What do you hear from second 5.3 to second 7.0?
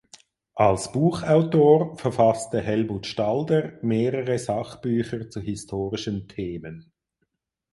historischen Themen.